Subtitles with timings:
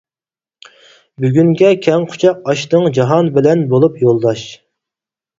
[1.25, 4.47] بۈگۈنگە كەڭ قۇچاق ئاچتىڭ جاھان بىلەن بولۇپ يولداش.